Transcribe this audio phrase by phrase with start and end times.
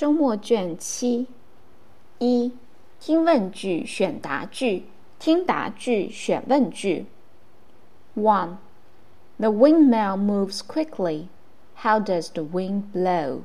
[0.00, 1.26] 周末卷七
[2.18, 2.52] 一
[3.00, 4.84] 听问句选答句，
[5.18, 7.06] 听答句选问句。
[8.14, 8.56] One
[9.38, 11.28] The windmill moves quickly.
[11.82, 13.42] How does the wind blow?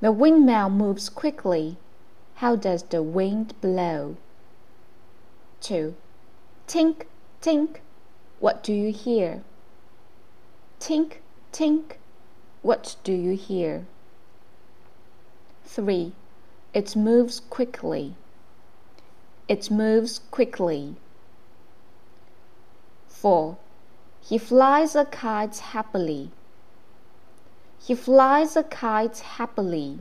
[0.00, 1.76] The windmill moves quickly.
[2.36, 4.16] How does the wind blow?
[5.60, 5.94] 2.
[6.66, 7.04] Tink,
[7.42, 7.80] tink.
[8.38, 9.42] What do you hear?
[10.80, 11.20] Tink,
[11.52, 11.98] tink.
[12.62, 13.84] What do you hear?
[15.64, 16.12] 3.
[16.72, 18.14] It moves quickly.
[19.48, 20.96] It moves quickly.
[23.08, 23.56] 4.
[24.20, 26.30] He flies a kite happily.
[27.80, 29.98] He flies a kite happily.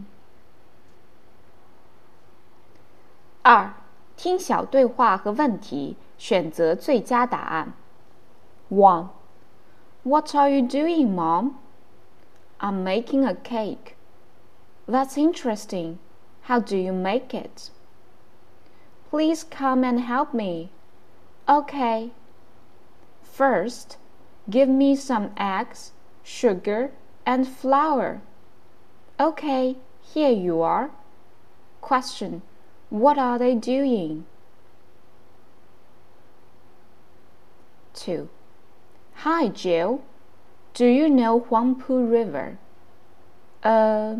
[3.41, 3.73] 二，
[4.17, 7.73] 听小对话和问题，选择最佳答案。
[8.69, 9.09] One.
[10.03, 11.55] What are you doing, Mom?
[12.59, 13.92] I'm making a cake.
[14.86, 15.98] That's interesting.
[16.42, 17.70] How do you make it?
[19.10, 20.70] Please come and help me.
[21.48, 22.10] Okay.
[23.22, 23.96] First,
[24.50, 26.92] give me some eggs, sugar,
[27.24, 28.20] and flour.
[29.18, 30.90] Okay, here you are.
[31.80, 32.42] Question
[32.90, 34.26] What are they doing?
[37.94, 38.28] 2.
[39.14, 40.02] Hi, Jill.
[40.74, 42.58] Do you know Huangpu River?
[43.62, 44.16] Uh,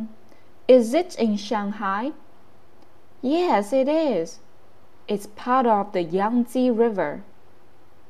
[0.67, 2.13] is it in Shanghai?
[3.21, 4.39] Yes, it is.
[5.07, 7.23] It's part of the Yangtze River.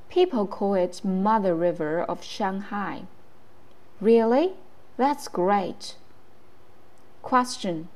[0.08, 3.02] People call it Mother River of Shanghai.
[4.00, 4.52] Really?
[4.96, 5.96] That's great.
[7.22, 7.88] Question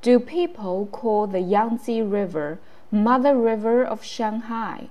[0.00, 2.58] Do people call the Yangtze River
[2.90, 4.88] Mother River of Shanghai?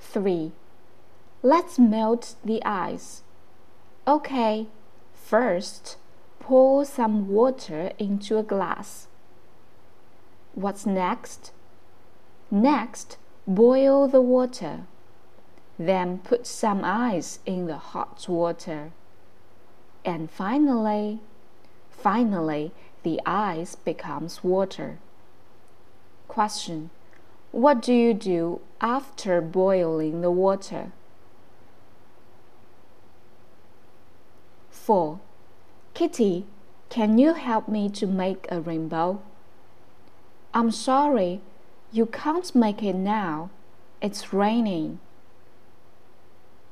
[0.00, 0.50] 3.
[1.42, 3.22] Let's melt the ice.
[4.08, 4.66] Okay,
[5.14, 5.96] first
[6.48, 9.06] pour some water into a glass.
[10.54, 11.52] What's next?
[12.50, 14.86] Next, boil the water.
[15.78, 18.92] Then put some ice in the hot water.
[20.06, 21.20] And finally,
[21.90, 22.72] finally,
[23.02, 24.98] the ice becomes water.
[26.28, 26.88] Question
[27.52, 30.92] What do you do after boiling the water?
[34.70, 35.20] 4.
[35.98, 36.46] Kitty,
[36.90, 39.20] can you help me to make a rainbow?
[40.54, 41.40] I'm sorry,
[41.90, 43.50] you can't make it now.
[44.00, 45.00] It's raining.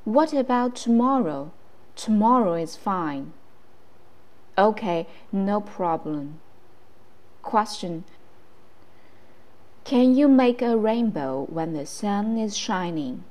[0.05, 1.51] What about tomorrow?
[1.97, 3.33] Tomorrow is fine.
[4.57, 6.39] Okay, no problem.
[7.43, 8.05] Question
[9.83, 13.25] Can you make a rainbow when the sun is shining?